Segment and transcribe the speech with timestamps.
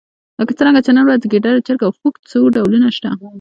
[0.39, 3.09] لکه څرنګه چې نن ورځ د ګېدړې، چرګ او خوګ څو ډولونه شته.